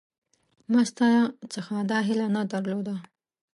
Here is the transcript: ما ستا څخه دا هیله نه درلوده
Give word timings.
ما 0.71 0.81
ستا 0.89 1.07
څخه 1.53 1.75
دا 1.89 1.99
هیله 2.07 2.27
نه 2.35 2.41
درلوده 2.51 2.95